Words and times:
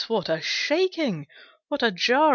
what 0.09 0.29
a 0.29 0.41
shaking! 0.41 1.27
What 1.67 1.83
a 1.83 1.91
jar! 1.91 2.29